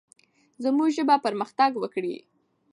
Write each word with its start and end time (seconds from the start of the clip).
زموږ 0.63 0.89
ژبه 0.97 1.15
پرمختګ 1.25 1.71
وکړي. 1.77 2.15